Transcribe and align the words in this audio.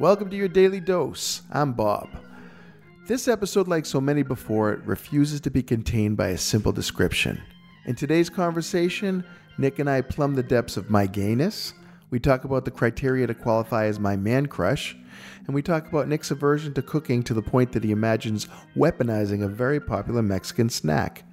Welcome 0.00 0.30
to 0.30 0.36
your 0.36 0.48
daily 0.48 0.80
dose. 0.80 1.42
I'm 1.52 1.74
Bob. 1.74 2.08
This 3.06 3.28
episode, 3.28 3.68
like 3.68 3.84
so 3.84 4.00
many 4.00 4.22
before 4.22 4.72
it, 4.72 4.80
refuses 4.84 5.42
to 5.42 5.50
be 5.50 5.62
contained 5.62 6.16
by 6.16 6.28
a 6.28 6.38
simple 6.38 6.72
description. 6.72 7.42
In 7.84 7.94
today's 7.94 8.30
conversation, 8.30 9.22
Nick 9.58 9.78
and 9.78 9.90
I 9.90 10.00
plumb 10.00 10.34
the 10.34 10.42
depths 10.42 10.78
of 10.78 10.88
my 10.88 11.06
gayness. 11.06 11.74
We 12.08 12.18
talk 12.18 12.44
about 12.44 12.64
the 12.64 12.70
criteria 12.70 13.26
to 13.26 13.34
qualify 13.34 13.84
as 13.84 14.00
my 14.00 14.16
man 14.16 14.46
crush, 14.46 14.96
and 15.46 15.54
we 15.54 15.60
talk 15.60 15.86
about 15.86 16.08
Nick's 16.08 16.30
aversion 16.30 16.72
to 16.74 16.82
cooking 16.82 17.22
to 17.24 17.34
the 17.34 17.42
point 17.42 17.72
that 17.72 17.84
he 17.84 17.90
imagines 17.90 18.48
weaponizing 18.74 19.44
a 19.44 19.48
very 19.48 19.80
popular 19.80 20.22
Mexican 20.22 20.70
snack. 20.70 21.24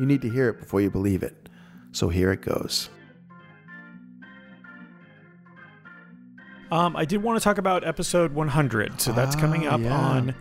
You 0.00 0.06
need 0.06 0.22
to 0.22 0.28
hear 0.28 0.48
it 0.48 0.58
before 0.58 0.80
you 0.80 0.90
believe 0.90 1.22
it. 1.22 1.48
So 1.92 2.08
here 2.08 2.32
it 2.32 2.42
goes. 2.42 2.90
Um, 6.70 6.96
I 6.96 7.04
did 7.04 7.22
want 7.22 7.38
to 7.38 7.44
talk 7.44 7.58
about 7.58 7.86
episode 7.86 8.32
100. 8.32 9.00
So 9.00 9.12
that's 9.12 9.34
coming 9.36 9.66
Ah, 9.66 9.74
up 9.74 9.80
yeah. 9.80 9.98
on 9.98 10.34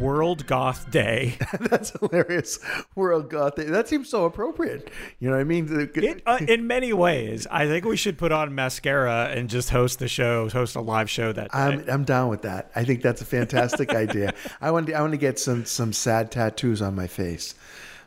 World 0.00 0.46
Goth 0.46 0.90
Day. 0.90 1.36
That's 1.60 1.90
hilarious. 1.90 2.58
World 2.94 3.28
God, 3.28 3.56
that 3.56 3.86
seems 3.88 4.08
so 4.08 4.24
appropriate. 4.24 4.90
You 5.18 5.28
know 5.28 5.34
what 5.36 5.40
I 5.42 5.44
mean? 5.44 5.90
It, 5.94 6.22
uh, 6.24 6.38
in 6.48 6.66
many 6.66 6.94
ways, 6.94 7.46
I 7.50 7.66
think 7.66 7.84
we 7.84 7.96
should 7.98 8.16
put 8.16 8.32
on 8.32 8.54
mascara 8.54 9.26
and 9.34 9.50
just 9.50 9.68
host 9.68 9.98
the 9.98 10.08
show, 10.08 10.48
host 10.48 10.76
a 10.76 10.80
live 10.80 11.10
show 11.10 11.30
that 11.32 11.52
day. 11.52 11.58
I'm 11.58 11.84
I'm 11.90 12.04
down 12.04 12.30
with 12.30 12.40
that. 12.42 12.70
I 12.74 12.84
think 12.84 13.02
that's 13.02 13.20
a 13.20 13.26
fantastic 13.26 13.90
idea. 13.94 14.32
I 14.62 14.70
want 14.70 14.86
to, 14.86 14.94
I 14.94 15.00
want 15.02 15.12
to 15.12 15.18
get 15.18 15.38
some 15.38 15.66
some 15.66 15.92
sad 15.92 16.30
tattoos 16.32 16.80
on 16.80 16.94
my 16.94 17.06
face. 17.06 17.54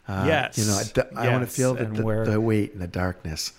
Uh, 0.08 0.24
Yes. 0.28 0.58
you 0.58 0.66
know, 0.66 0.82
I, 1.22 1.28
I 1.28 1.30
want 1.32 1.48
to 1.48 1.54
feel 1.56 1.76
the, 1.76 1.86
the, 1.86 2.32
the 2.32 2.42
weight 2.42 2.74
and 2.74 2.82
the 2.82 2.88
darkness. 2.88 3.54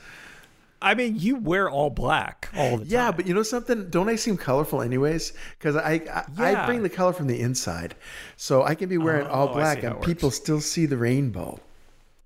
I 0.82 0.94
mean, 0.94 1.16
you 1.18 1.36
wear 1.36 1.68
all 1.68 1.90
black 1.90 2.48
all 2.56 2.78
the 2.78 2.84
time. 2.84 2.86
Yeah, 2.88 3.12
but 3.12 3.26
you 3.26 3.34
know 3.34 3.42
something? 3.42 3.90
Don't 3.90 4.08
I 4.08 4.16
seem 4.16 4.36
colorful 4.36 4.80
anyways? 4.82 5.32
Because 5.58 5.76
I 5.76 6.24
I, 6.38 6.52
I 6.62 6.66
bring 6.66 6.82
the 6.82 6.88
color 6.88 7.12
from 7.12 7.26
the 7.26 7.40
inside, 7.40 7.94
so 8.36 8.62
I 8.62 8.74
can 8.74 8.88
be 8.88 8.98
wearing 8.98 9.26
all 9.26 9.48
Oh, 9.48 9.52
I 9.52 9.54
black 9.54 9.82
and 9.82 10.00
people 10.02 10.30
still 10.30 10.60
see 10.60 10.86
the 10.86 10.96
rainbow. 10.96 11.60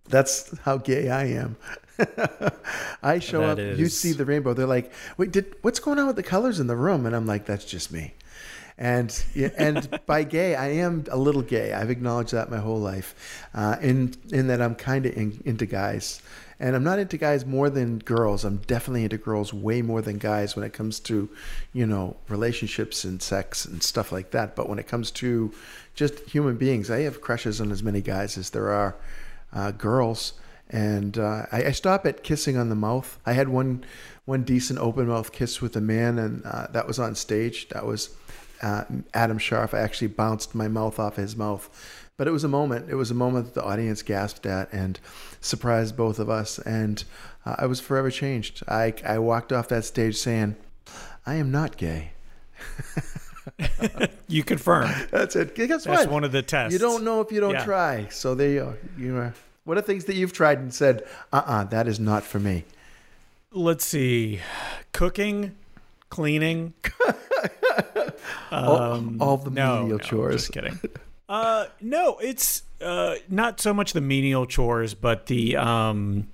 That's 0.08 0.56
how 0.60 0.76
gay 0.78 1.10
I 1.10 1.24
am. 1.24 1.56
I 3.02 3.18
show 3.18 3.40
That 3.40 3.72
up, 3.72 3.78
you 3.78 3.88
see 3.88 4.12
the 4.12 4.24
rainbow. 4.24 4.52
They're 4.54 4.66
like, 4.66 4.92
"Wait, 5.16 5.32
did 5.32 5.54
what's 5.62 5.80
going 5.80 5.98
on 5.98 6.06
with 6.06 6.16
the 6.16 6.22
colors 6.22 6.60
in 6.60 6.66
the 6.66 6.76
room?" 6.76 7.06
And 7.06 7.14
I'm 7.14 7.26
like, 7.26 7.46
"That's 7.46 7.64
just 7.64 7.92
me." 7.92 8.14
And 8.76 9.24
and 9.56 10.00
by 10.04 10.24
gay, 10.24 10.56
I 10.56 10.70
am 10.70 11.04
a 11.08 11.16
little 11.16 11.42
gay. 11.42 11.72
I've 11.72 11.90
acknowledged 11.90 12.32
that 12.32 12.50
my 12.50 12.58
whole 12.58 12.80
life, 12.80 13.14
uh, 13.54 13.76
in 13.80 14.14
in 14.32 14.48
that 14.48 14.60
I'm 14.60 14.74
kind 14.74 15.06
of 15.06 15.16
in, 15.16 15.40
into 15.44 15.64
guys, 15.64 16.20
and 16.58 16.74
I'm 16.74 16.82
not 16.82 16.98
into 16.98 17.16
guys 17.16 17.46
more 17.46 17.70
than 17.70 17.98
girls. 17.98 18.44
I'm 18.44 18.56
definitely 18.56 19.04
into 19.04 19.16
girls 19.18 19.52
way 19.54 19.80
more 19.80 20.02
than 20.02 20.18
guys 20.18 20.56
when 20.56 20.64
it 20.64 20.72
comes 20.72 20.98
to, 21.00 21.28
you 21.72 21.86
know, 21.86 22.16
relationships 22.28 23.04
and 23.04 23.22
sex 23.22 23.64
and 23.64 23.80
stuff 23.80 24.10
like 24.10 24.32
that. 24.32 24.56
But 24.56 24.68
when 24.68 24.80
it 24.80 24.88
comes 24.88 25.12
to 25.12 25.52
just 25.94 26.18
human 26.20 26.56
beings, 26.56 26.90
I 26.90 27.00
have 27.02 27.20
crushes 27.20 27.60
on 27.60 27.70
as 27.70 27.82
many 27.82 28.00
guys 28.00 28.36
as 28.36 28.50
there 28.50 28.70
are 28.70 28.96
uh, 29.52 29.70
girls. 29.70 30.32
And 30.70 31.16
uh, 31.16 31.46
I, 31.52 31.66
I 31.66 31.70
stop 31.72 32.06
at 32.06 32.24
kissing 32.24 32.56
on 32.56 32.70
the 32.70 32.74
mouth. 32.74 33.20
I 33.24 33.34
had 33.34 33.48
one 33.48 33.84
one 34.24 34.42
decent 34.42 34.80
open 34.80 35.06
mouth 35.06 35.30
kiss 35.30 35.60
with 35.60 35.76
a 35.76 35.80
man, 35.80 36.18
and 36.18 36.44
uh, 36.44 36.66
that 36.72 36.88
was 36.88 36.98
on 36.98 37.14
stage. 37.14 37.68
That 37.68 37.84
was 37.86 38.16
uh, 38.62 38.84
Adam 39.12 39.38
Sharf. 39.38 39.74
I 39.74 39.80
actually 39.80 40.08
bounced 40.08 40.54
my 40.54 40.68
mouth 40.68 40.98
off 40.98 41.16
his 41.16 41.36
mouth, 41.36 41.68
but 42.16 42.26
it 42.28 42.30
was 42.30 42.44
a 42.44 42.48
moment. 42.48 42.88
It 42.90 42.94
was 42.94 43.10
a 43.10 43.14
moment 43.14 43.46
that 43.46 43.54
the 43.54 43.64
audience 43.64 44.02
gasped 44.02 44.46
at 44.46 44.72
and 44.72 44.98
surprised 45.40 45.96
both 45.96 46.18
of 46.18 46.28
us. 46.30 46.58
And 46.60 47.02
uh, 47.44 47.56
I 47.58 47.66
was 47.66 47.80
forever 47.80 48.10
changed. 48.10 48.62
I 48.68 48.94
I 49.06 49.18
walked 49.18 49.52
off 49.52 49.68
that 49.68 49.84
stage 49.84 50.16
saying, 50.16 50.56
"I 51.26 51.34
am 51.36 51.50
not 51.50 51.76
gay." 51.76 52.12
You 54.26 54.42
confirm. 54.42 54.90
That's 55.10 55.36
it. 55.36 55.54
Guess 55.54 55.84
That's 55.84 55.86
what? 55.86 56.10
one 56.10 56.24
of 56.24 56.32
the 56.32 56.42
tests. 56.42 56.72
You 56.72 56.78
don't 56.78 57.04
know 57.04 57.20
if 57.20 57.30
you 57.30 57.40
don't 57.40 57.52
Yeah. 57.52 57.64
try. 57.64 58.06
So 58.10 58.34
there 58.34 58.48
you 58.50 58.62
are. 58.64 58.78
You 58.98 59.16
are. 59.16 59.34
What 59.64 59.76
are 59.78 59.82
things 59.82 60.06
that 60.06 60.14
you've 60.16 60.32
tried 60.32 60.58
and 60.58 60.72
said, 60.72 61.06
"Uh-uh, 61.32 61.64
that 61.64 61.86
is 61.86 62.00
not 62.00 62.22
for 62.24 62.40
me." 62.40 62.64
Let's 63.52 63.84
see. 63.84 64.40
Cooking, 64.92 65.54
cleaning. 66.10 66.72
all, 68.54 69.02
all 69.20 69.36
the 69.38 69.48
Um, 69.48 69.54
No, 69.54 69.76
menial 69.80 69.98
no, 69.98 70.04
chores. 70.04 70.34
Just 70.42 70.52
kidding. 70.52 70.78
Uh, 71.26 71.64
no, 71.80 72.18
it's 72.18 72.64
uh, 72.82 73.14
not 73.30 73.58
so 73.58 73.72
much 73.72 73.94
the 73.94 74.00
menial 74.02 74.44
chores, 74.44 74.92
but 74.92 75.24
the 75.24 75.56
um, 75.56 76.28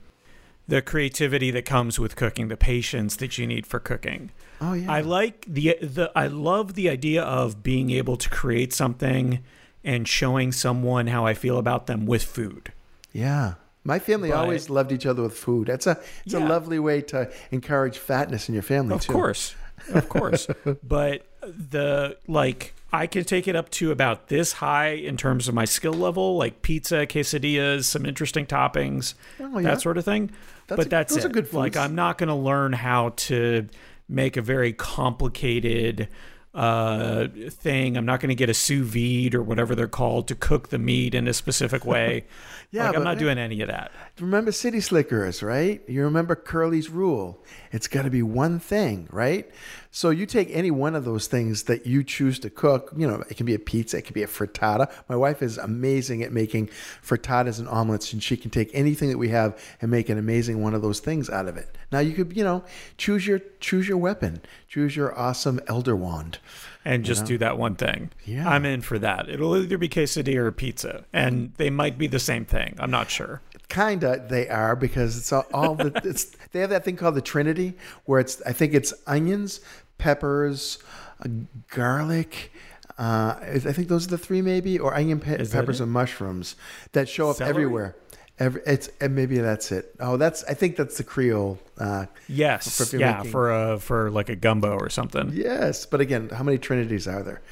the 0.66 0.82
creativity 0.82 1.53
that 1.53 1.64
comes 1.64 2.00
with 2.00 2.16
cooking, 2.16 2.48
the 2.48 2.56
patience 2.56 3.14
that 3.16 3.38
you 3.38 3.47
need 3.47 3.66
for 3.66 3.78
cooking. 3.78 4.32
Oh 4.60 4.72
yeah. 4.72 4.91
I 4.92 5.00
like 5.00 5.47
the 5.48 5.78
the 5.81 6.10
I 6.16 6.26
love 6.26 6.75
the 6.75 6.88
idea 6.91 7.22
of 7.22 7.62
being 7.62 7.91
able 7.91 8.16
to 8.16 8.28
create 8.28 8.72
something 8.72 9.38
and 9.84 10.08
showing 10.08 10.50
someone 10.50 11.06
how 11.06 11.25
I 11.25 11.34
feel 11.34 11.56
about 11.56 11.87
them 11.87 12.04
with 12.04 12.25
food. 12.25 12.72
Yeah. 13.12 13.54
My 13.84 14.00
family 14.00 14.31
But- 14.31 14.38
always 14.38 14.69
loved 14.69 14.91
each 14.91 15.06
other 15.06 15.22
with 15.22 15.34
food. 15.38 15.69
That's 15.69 15.87
a 15.87 16.00
it's 16.26 16.34
a 16.34 16.41
lovely 16.41 16.81
way 16.81 17.00
to 17.02 17.31
encourage 17.52 17.97
fatness 17.97 18.48
in 18.48 18.54
your 18.54 18.62
family 18.64 18.97
Of 18.97 19.02
too. 19.02 19.12
Of 19.12 19.14
course. 19.14 19.54
Of 19.88 20.08
course. 20.08 20.46
but 20.82 21.26
the 21.42 22.16
like 22.28 22.74
I 22.92 23.06
can 23.06 23.24
take 23.24 23.46
it 23.48 23.54
up 23.56 23.70
to 23.70 23.92
about 23.92 24.28
this 24.28 24.52
high 24.54 24.88
in 24.91 25.16
terms 25.16 25.46
of 25.48 25.54
my 25.54 25.64
skill 25.64 25.92
level, 25.92 26.36
like 26.36 26.62
pizza, 26.62 27.06
quesadillas, 27.06 27.84
some 27.84 28.04
interesting 28.04 28.46
toppings, 28.46 29.14
Oh, 29.38 29.58
yeah. 29.58 29.70
that 29.70 29.80
sort 29.80 29.96
of 29.96 30.04
thing. 30.04 30.30
That's 30.66 30.76
but 30.76 30.86
a- 30.86 30.88
that's 30.90 31.16
it. 31.16 31.54
Like. 31.54 31.76
I'm 31.76 31.94
not 31.94 32.19
going 32.19 32.28
to 32.28 32.34
learn 32.34 32.72
how 32.72 33.10
to 33.16 33.69
make 34.08 34.36
a 34.36 34.42
very 34.42 34.72
complicated 34.72 36.08
uh 36.53 37.28
thing 37.49 37.97
i'm 37.97 38.05
not 38.05 38.19
going 38.19 38.28
to 38.28 38.34
get 38.34 38.49
a 38.49 38.55
sous 38.55 38.84
vide 38.84 39.37
or 39.37 39.43
whatever 39.43 39.77
they're 39.77 39.87
called 39.87 40.27
to 40.27 40.34
cook 40.34 40.71
the 40.71 40.78
meat 40.78 41.15
in 41.15 41.28
a 41.28 41.33
specific 41.33 41.84
way 41.84 42.25
Yeah, 42.72 42.87
like 42.87 42.97
i'm 42.97 43.05
not 43.05 43.19
doing 43.19 43.38
any 43.38 43.61
of 43.62 43.69
that 43.69 43.93
Remember 44.21 44.53
City 44.53 44.81
Slickers, 44.81 45.43
right? 45.43 45.83
You 45.88 46.05
remember 46.05 46.37
Curly's 46.37 46.91
rule. 46.91 47.43
It's 47.72 47.88
got 47.88 48.03
to 48.03 48.11
be 48.11 48.22
one 48.22 48.59
thing, 48.59 49.09
right? 49.11 49.50
So 49.91 50.11
you 50.11 50.27
take 50.27 50.50
any 50.53 50.71
one 50.71 50.94
of 50.94 51.05
those 51.05 51.27
things 51.27 51.65
that 51.65 51.87
you 51.87 52.05
choose 52.05 52.38
to 52.41 52.50
cook. 52.50 52.93
You 52.97 53.06
know, 53.06 53.25
it 53.31 53.37
can 53.37 53.47
be 53.47 53.55
a 53.55 53.59
pizza, 53.59 53.99
it 53.99 54.05
can 54.05 54.15
be 54.15 54.22
a 54.22 54.27
frittata. 54.27 54.93
My 55.09 55.17
wife 55.17 55.43
is 55.43 55.56
amazing 55.59 56.22
at 56.22 56.32
making 56.32 56.69
frittatas 57.03 57.59
and 57.59 57.69
omelets, 57.69 58.12
and 58.12 58.22
she 58.22 58.37
can 58.37 58.50
take 58.50 58.71
anything 58.75 59.09
that 59.09 59.19
we 59.19 59.31
have 59.31 59.59
and 59.81 59.91
make 59.91 60.09
an 60.09 60.19
amazing 60.19 60.62
one 60.62 60.75
of 60.75 60.82
those 60.82 61.00
things 61.00 61.31
out 61.31 61.49
of 61.49 61.56
it. 61.56 61.77
Now 61.91 62.00
you 62.00 62.12
could, 62.12 62.37
you 62.37 62.44
know, 62.44 62.62
choose 62.99 63.27
your 63.27 63.41
choose 63.59 63.88
your 63.88 63.99
weapon, 63.99 64.43
choose 64.69 64.94
your 64.97 65.19
awesome 65.19 65.61
elder 65.67 65.97
wand. 65.97 66.38
And 66.84 67.04
just 67.04 67.24
do 67.26 67.38
that 67.38 67.58
one 67.58 67.74
thing. 67.74 68.10
Yeah. 68.24 68.48
I'm 68.48 68.64
in 68.64 68.80
for 68.80 68.98
that. 68.98 69.28
It'll 69.28 69.56
either 69.56 69.78
be 69.78 69.88
quesadilla 69.88 70.36
or 70.36 70.52
pizza, 70.52 71.04
and 71.12 71.52
they 71.56 71.70
might 71.70 71.98
be 71.98 72.06
the 72.06 72.18
same 72.18 72.44
thing. 72.44 72.76
I'm 72.78 72.90
not 72.90 73.10
sure. 73.10 73.40
Kinda, 73.68 74.26
they 74.28 74.48
are 74.48 74.74
because 74.74 75.16
it's 75.16 75.32
all, 75.32 75.46
all 75.52 75.74
the 75.74 75.92
it's 76.04 76.36
they 76.52 76.60
have 76.60 76.70
that 76.70 76.84
thing 76.84 76.96
called 76.96 77.14
the 77.14 77.22
Trinity 77.22 77.74
where 78.04 78.18
it's 78.20 78.42
I 78.42 78.52
think 78.52 78.74
it's 78.74 78.92
onions, 79.06 79.60
peppers, 79.98 80.78
uh, 81.24 81.28
garlic. 81.70 82.52
Uh, 82.98 83.36
I 83.40 83.58
think 83.58 83.88
those 83.88 84.06
are 84.06 84.10
the 84.10 84.18
three 84.18 84.42
maybe, 84.42 84.78
or 84.78 84.94
onion, 84.94 85.20
pe- 85.20 85.46
peppers, 85.46 85.80
and 85.80 85.90
mushrooms 85.90 86.54
that 86.92 87.08
show 87.08 87.30
up 87.30 87.36
Celery? 87.36 87.50
everywhere. 87.50 87.96
Every, 88.40 88.62
it's 88.66 88.88
and 89.00 89.14
maybe 89.14 89.38
that's 89.38 89.70
it. 89.70 89.94
Oh, 90.00 90.16
that's 90.16 90.42
I 90.44 90.54
think 90.54 90.74
that's 90.76 90.96
the 90.96 91.04
Creole. 91.04 91.58
Uh, 91.78 92.06
Yes, 92.26 92.78
For- 92.90 92.96
yeah, 92.96 93.18
making- 93.18 93.30
for 93.32 93.52
a 93.52 93.78
for 93.78 94.10
like 94.10 94.28
a 94.30 94.34
gumbo 94.36 94.72
or 94.76 94.88
something. 94.88 95.30
yes, 95.34 95.84
but 95.86 96.00
again, 96.00 96.30
how 96.30 96.42
many 96.42 96.56
Trinities 96.58 97.06
are 97.06 97.22
there? 97.22 97.42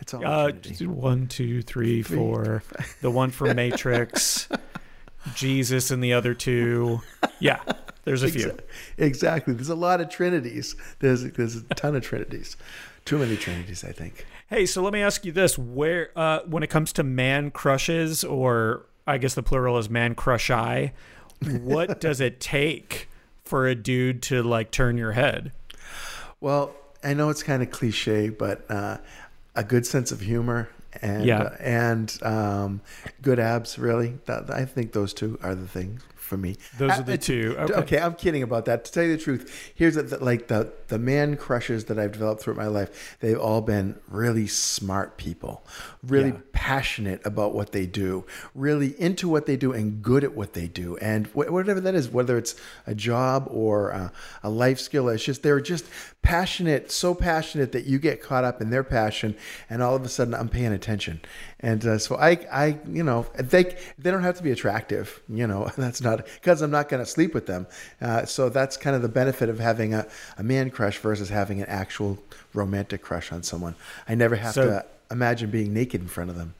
It's 0.00 0.14
all 0.14 0.26
Uh, 0.26 0.52
one, 0.86 1.26
two, 1.26 1.60
three, 1.62 2.02
four. 2.02 2.62
The 3.02 3.10
one 3.10 3.30
from 3.30 3.54
Matrix, 3.56 4.48
Jesus, 5.34 5.90
and 5.90 6.02
the 6.02 6.12
other 6.12 6.34
two. 6.34 7.00
Yeah, 7.40 7.60
there's 8.04 8.22
a 8.22 8.28
few. 8.28 8.56
Exactly. 8.96 9.54
There's 9.54 9.68
a 9.68 9.74
lot 9.74 10.00
of 10.00 10.08
Trinities. 10.08 10.74
There's 11.00 11.24
there's 11.32 11.56
a 11.56 11.62
ton 11.74 11.94
of 11.96 12.02
Trinities. 12.02 12.56
Too 13.04 13.18
many 13.18 13.36
Trinities, 13.36 13.84
I 13.84 13.92
think. 13.92 14.26
Hey, 14.48 14.66
so 14.66 14.82
let 14.82 14.92
me 14.92 15.02
ask 15.02 15.24
you 15.24 15.32
this: 15.32 15.58
Where, 15.58 16.10
uh, 16.16 16.40
when 16.46 16.62
it 16.62 16.70
comes 16.70 16.92
to 16.94 17.02
man 17.02 17.50
crushes, 17.50 18.24
or 18.24 18.86
I 19.08 19.18
guess 19.18 19.34
the 19.34 19.42
plural 19.42 19.78
is 19.78 19.88
man 19.90 20.14
crush 20.14 20.50
eye, 20.50 20.92
what 21.62 22.00
does 22.06 22.20
it 22.20 22.40
take 22.40 23.08
for 23.44 23.66
a 23.66 23.74
dude 23.74 24.22
to 24.24 24.42
like 24.42 24.70
turn 24.70 24.98
your 24.98 25.12
head? 25.12 25.52
Well, 26.40 26.74
I 27.02 27.14
know 27.14 27.30
it's 27.30 27.42
kind 27.42 27.62
of 27.62 27.70
cliche, 27.70 28.28
but 28.28 28.70
uh, 28.70 28.98
a 29.54 29.64
good 29.64 29.86
sense 29.86 30.12
of 30.12 30.20
humor 30.20 30.68
and 31.02 31.24
Yeah. 31.24 31.42
uh, 31.42 31.56
and 31.60 32.18
um, 32.22 32.80
good 33.22 33.38
abs. 33.38 33.78
Really, 33.78 34.18
that, 34.26 34.50
I 34.50 34.64
think 34.64 34.92
those 34.92 35.12
two 35.14 35.38
are 35.42 35.54
the 35.54 35.66
things 35.68 36.02
for 36.28 36.36
me. 36.36 36.56
Those 36.78 36.90
Uh, 36.92 36.94
are 36.94 37.02
the 37.02 37.12
it's- 37.14 37.26
two. 37.26 37.56
Okay. 37.58 37.74
Okay. 37.74 37.98
I'm 37.98 38.14
kidding 38.14 38.42
about 38.42 38.66
that. 38.66 38.84
To 38.84 38.92
tell 38.92 39.02
you 39.04 39.16
the 39.16 39.22
truth, 39.22 39.72
here's 39.74 39.94
the, 39.96 40.02
the, 40.02 40.22
like 40.24 40.46
the 40.48 40.72
the 40.88 40.98
man 40.98 41.36
crushes 41.36 41.86
that 41.86 41.98
I've 41.98 42.12
developed 42.12 42.42
throughout 42.42 42.56
my 42.58 42.66
life. 42.66 43.16
They've 43.20 43.38
all 43.38 43.60
been 43.60 43.96
really 44.08 44.46
smart 44.46 45.16
people, 45.16 45.66
really 46.06 46.30
Yeah. 46.30 46.38
passionate 46.52 47.20
about 47.24 47.54
what 47.54 47.72
they 47.72 47.86
do, 47.86 48.24
really 48.54 48.94
into 49.00 49.28
what 49.28 49.46
they 49.46 49.56
do, 49.56 49.72
and 49.72 50.02
good 50.02 50.22
at 50.24 50.34
what 50.34 50.52
they 50.54 50.66
do, 50.68 50.96
and 50.98 51.26
wh- 51.28 51.50
whatever 51.50 51.80
that 51.80 51.94
is, 51.94 52.08
whether 52.08 52.38
it's 52.38 52.54
a 52.86 52.94
job 52.94 53.48
or 53.50 53.92
uh, 53.92 54.08
a 54.42 54.50
life 54.50 54.78
skill. 54.78 55.08
It's 55.08 55.24
just 55.24 55.42
they're 55.42 55.60
just 55.60 55.86
passionate, 56.22 56.90
so 56.92 57.14
passionate 57.14 57.72
that 57.72 57.86
you 57.86 57.98
get 57.98 58.22
caught 58.22 58.44
up 58.44 58.60
in 58.60 58.70
their 58.70 58.84
passion, 58.84 59.34
and 59.70 59.82
all 59.82 59.94
of 59.96 60.04
a 60.04 60.08
sudden 60.08 60.34
I'm 60.34 60.48
paying 60.48 60.72
attention. 60.72 61.20
And 61.60 61.84
uh, 61.84 61.98
so 61.98 62.16
I, 62.16 62.46
I, 62.52 62.78
you 62.88 63.02
know, 63.02 63.26
they 63.36 63.76
they 63.98 64.10
don't 64.10 64.22
have 64.22 64.36
to 64.36 64.42
be 64.42 64.52
attractive. 64.52 65.20
You 65.28 65.46
know, 65.46 65.70
that's 65.76 66.00
not 66.00 66.24
because 66.26 66.62
I'm 66.62 66.70
not 66.70 66.88
going 66.88 67.02
to 67.04 67.10
sleep 67.10 67.34
with 67.34 67.46
them. 67.46 67.66
Uh, 68.00 68.24
so 68.26 68.48
that's 68.48 68.76
kind 68.76 68.94
of 68.94 69.02
the 69.02 69.08
benefit 69.08 69.48
of 69.48 69.58
having 69.58 69.94
a, 69.94 70.06
a 70.36 70.42
man 70.42 70.70
crush 70.70 70.98
versus 70.98 71.28
having 71.28 71.60
an 71.60 71.66
actual 71.68 72.18
romantic 72.54 73.02
crush 73.02 73.32
on 73.32 73.42
someone. 73.42 73.74
I 74.08 74.14
never 74.14 74.36
have 74.36 74.54
So- 74.54 74.66
to 74.66 74.86
imagine 75.10 75.50
being 75.50 75.72
naked 75.72 76.00
in 76.00 76.08
front 76.08 76.30
of 76.30 76.36
them. 76.36 76.54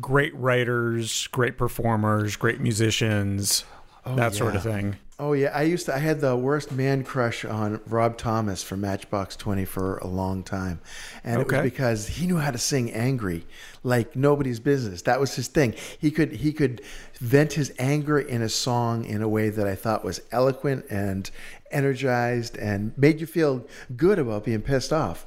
Great 0.00 0.34
writers, 0.34 1.28
great 1.28 1.56
performers, 1.56 2.36
great 2.36 2.60
musicians, 2.60 3.64
that 4.04 4.34
sort 4.34 4.54
of 4.54 4.62
thing. 4.62 4.96
Oh 5.20 5.32
yeah, 5.32 5.48
I 5.48 5.62
used 5.62 5.86
to. 5.86 5.94
I 5.94 5.98
had 5.98 6.20
the 6.20 6.36
worst 6.36 6.70
man 6.70 7.02
crush 7.02 7.44
on 7.44 7.80
Rob 7.88 8.16
Thomas 8.16 8.62
from 8.62 8.82
Matchbox 8.82 9.34
Twenty 9.34 9.64
for 9.64 9.98
a 9.98 10.06
long 10.06 10.44
time, 10.44 10.80
and 11.24 11.40
it 11.40 11.48
was 11.48 11.60
because 11.60 12.06
he 12.06 12.26
knew 12.28 12.36
how 12.36 12.52
to 12.52 12.58
sing 12.58 12.92
angry, 12.92 13.44
like 13.82 14.14
nobody's 14.14 14.60
business. 14.60 15.02
That 15.02 15.18
was 15.18 15.34
his 15.34 15.48
thing. 15.48 15.74
He 15.98 16.12
could 16.12 16.30
he 16.30 16.52
could 16.52 16.82
vent 17.14 17.54
his 17.54 17.72
anger 17.80 18.20
in 18.20 18.42
a 18.42 18.48
song 18.48 19.04
in 19.04 19.20
a 19.20 19.28
way 19.28 19.48
that 19.48 19.66
I 19.66 19.74
thought 19.74 20.04
was 20.04 20.20
eloquent 20.30 20.86
and 20.88 21.28
energized 21.72 22.56
and 22.56 22.96
made 22.96 23.20
you 23.20 23.26
feel 23.26 23.66
good 23.96 24.20
about 24.20 24.44
being 24.44 24.62
pissed 24.62 24.92
off. 24.92 25.26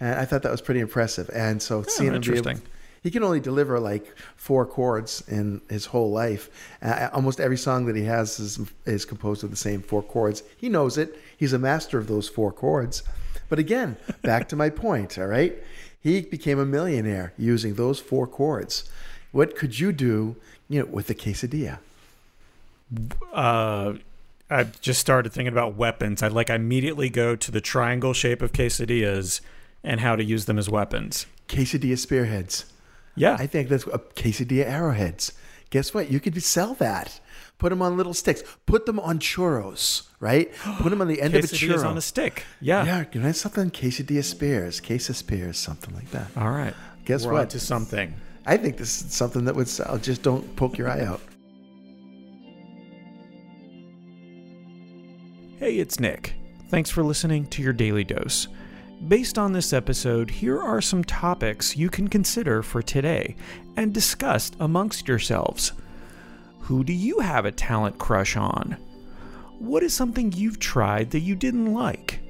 And 0.00 0.18
I 0.18 0.24
thought 0.24 0.42
that 0.42 0.50
was 0.50 0.60
pretty 0.60 0.80
impressive. 0.80 1.30
And 1.32 1.62
so 1.62 1.78
oh, 1.78 1.82
seeing 1.82 2.14
him 2.14 2.20
be 2.20 2.30
able, 2.30 2.38
interesting. 2.38 2.68
He 3.02 3.10
can 3.10 3.22
only 3.22 3.40
deliver 3.40 3.80
like 3.80 4.14
four 4.36 4.66
chords 4.66 5.22
in 5.28 5.60
his 5.68 5.86
whole 5.86 6.10
life. 6.10 6.50
Uh, 6.82 7.08
almost 7.12 7.40
every 7.40 7.56
song 7.56 7.86
that 7.86 7.96
he 7.96 8.04
has 8.04 8.38
is, 8.38 8.60
is 8.84 9.04
composed 9.04 9.42
of 9.42 9.50
the 9.50 9.56
same 9.56 9.80
four 9.80 10.02
chords. 10.02 10.42
He 10.56 10.68
knows 10.68 10.98
it. 10.98 11.18
He's 11.36 11.52
a 11.52 11.58
master 11.58 11.98
of 11.98 12.08
those 12.08 12.28
four 12.28 12.52
chords. 12.52 13.02
But 13.48 13.58
again, 13.58 13.96
back 14.22 14.48
to 14.50 14.56
my 14.56 14.68
point, 14.68 15.18
all 15.18 15.26
right? 15.26 15.56
He 16.02 16.22
became 16.22 16.58
a 16.58 16.66
millionaire 16.66 17.32
using 17.38 17.74
those 17.74 18.00
four 18.00 18.26
chords. 18.26 18.88
What 19.32 19.56
could 19.56 19.78
you 19.78 19.92
do, 19.92 20.36
you 20.68 20.80
know, 20.80 20.86
with 20.86 21.06
the 21.06 21.14
quesadilla? 21.14 21.78
Uh, 23.32 23.94
I 24.50 24.64
just 24.64 25.00
started 25.00 25.32
thinking 25.32 25.52
about 25.52 25.76
weapons. 25.76 26.22
I'd 26.22 26.32
like 26.32 26.50
immediately 26.50 27.08
go 27.08 27.36
to 27.36 27.50
the 27.50 27.60
triangle 27.60 28.12
shape 28.12 28.42
of 28.42 28.52
quesadillas 28.52 29.40
and 29.84 30.00
how 30.00 30.16
to 30.16 30.24
use 30.24 30.46
them 30.46 30.58
as 30.58 30.68
weapons. 30.68 31.26
Quesadilla 31.48 31.98
spearheads. 31.98 32.64
Yeah. 33.16 33.36
I 33.38 33.46
think 33.46 33.68
that's 33.68 33.84
a 33.86 33.98
quesadilla 33.98 34.66
arrowheads. 34.66 35.32
Guess 35.70 35.94
what? 35.94 36.10
You 36.10 36.20
could 36.20 36.40
sell 36.42 36.74
that. 36.74 37.20
Put 37.58 37.68
them 37.70 37.82
on 37.82 37.96
little 37.96 38.14
sticks. 38.14 38.42
Put 38.66 38.86
them 38.86 38.98
on 38.98 39.18
churros, 39.18 40.08
right? 40.18 40.50
Put 40.78 40.90
them 40.90 41.00
on 41.00 41.08
the 41.08 41.20
end 41.20 41.34
of 41.34 41.44
a 41.44 41.46
churro. 41.46 41.84
on 41.84 41.96
a 41.96 42.00
stick. 42.00 42.44
Yeah. 42.60 42.84
Yeah, 42.84 43.04
you 43.12 43.20
know 43.20 43.32
something 43.32 43.70
quesadilla 43.70 44.24
spears, 44.24 44.80
queso 44.80 45.12
spears, 45.12 45.58
something 45.58 45.94
like 45.94 46.10
that. 46.10 46.28
All 46.36 46.50
right. 46.50 46.74
Guess 47.04 47.26
We're 47.26 47.32
what? 47.34 47.50
To 47.50 47.60
something. 47.60 48.14
I 48.46 48.56
think 48.56 48.78
this 48.78 49.02
is 49.02 49.12
something 49.12 49.44
that 49.44 49.54
would 49.54 49.68
sell. 49.68 49.98
Just 49.98 50.22
don't 50.22 50.56
poke 50.56 50.78
your 50.78 50.88
eye 50.88 51.02
out. 51.02 51.20
Hey, 55.58 55.76
it's 55.76 56.00
Nick. 56.00 56.34
Thanks 56.68 56.88
for 56.88 57.02
listening 57.02 57.46
to 57.48 57.62
your 57.62 57.74
daily 57.74 58.02
dose. 58.02 58.48
Based 59.08 59.38
on 59.38 59.52
this 59.52 59.72
episode, 59.72 60.30
here 60.30 60.60
are 60.60 60.82
some 60.82 61.02
topics 61.02 61.74
you 61.74 61.88
can 61.88 62.06
consider 62.06 62.62
for 62.62 62.82
today 62.82 63.34
and 63.76 63.94
discuss 63.94 64.52
amongst 64.60 65.08
yourselves. 65.08 65.72
Who 66.60 66.84
do 66.84 66.92
you 66.92 67.20
have 67.20 67.46
a 67.46 67.52
talent 67.52 67.98
crush 67.98 68.36
on? 68.36 68.76
What 69.58 69.82
is 69.82 69.94
something 69.94 70.32
you've 70.32 70.58
tried 70.58 71.10
that 71.12 71.20
you 71.20 71.34
didn't 71.34 71.72
like? 71.72 72.20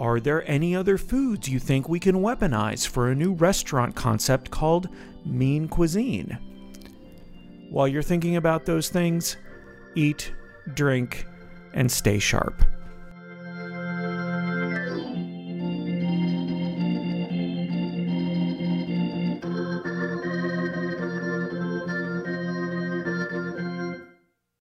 Are 0.00 0.18
there 0.18 0.48
any 0.50 0.74
other 0.74 0.98
foods 0.98 1.48
you 1.48 1.60
think 1.60 1.88
we 1.88 2.00
can 2.00 2.16
weaponize 2.16 2.86
for 2.86 3.08
a 3.08 3.14
new 3.14 3.32
restaurant 3.32 3.94
concept 3.94 4.50
called 4.50 4.88
Mean 5.24 5.68
Cuisine? 5.68 6.38
While 7.70 7.86
you're 7.86 8.02
thinking 8.02 8.34
about 8.34 8.66
those 8.66 8.88
things, 8.88 9.36
eat, 9.94 10.34
drink, 10.74 11.24
and 11.72 11.90
stay 11.90 12.18
sharp. 12.18 12.64